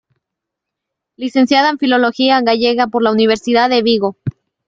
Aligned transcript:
Licenciada 1.15 1.69
en 1.69 1.77
Filología 1.77 2.41
Gallega 2.41 2.87
por 2.87 3.03
la 3.03 3.11
Universidad 3.11 3.69
de 3.69 3.83
Vigo. 3.83 4.17